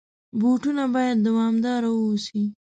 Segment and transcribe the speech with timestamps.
[0.39, 2.43] بوټونه باید دوامدار واوسي.